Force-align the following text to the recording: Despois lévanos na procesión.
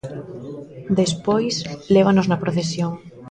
Despois 1.01 1.55
lévanos 1.95 2.27
na 2.27 2.41
procesión. 2.43 2.91